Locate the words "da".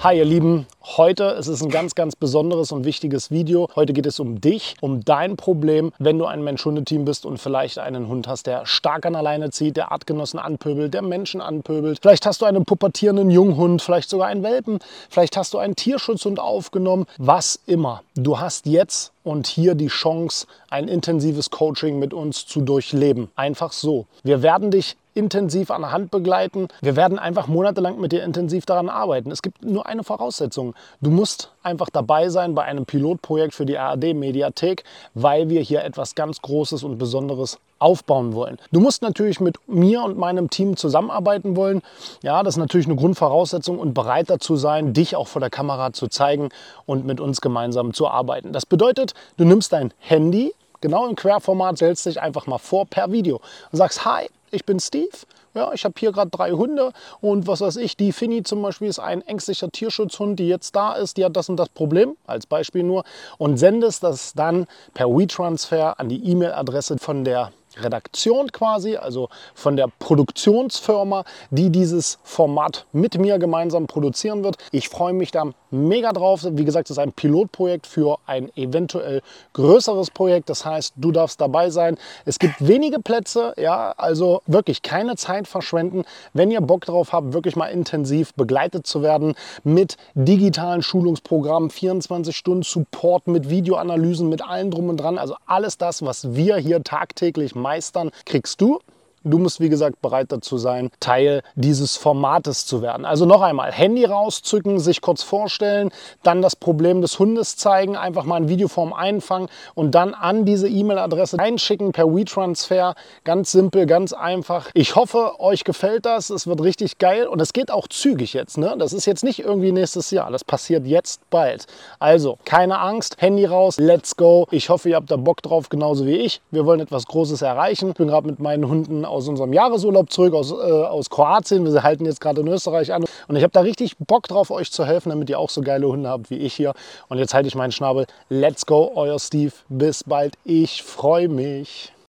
60.76-60.92, 75.30-75.50, 125.10-125.16, 133.52-133.60